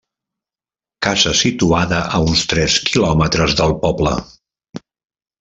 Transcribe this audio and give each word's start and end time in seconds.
Casa 1.07 1.33
situada 1.41 1.99
a 2.19 2.21
uns 2.31 2.41
tres 2.55 2.79
quilòmetres 2.89 3.55
del 3.61 3.77
poble. 3.85 4.17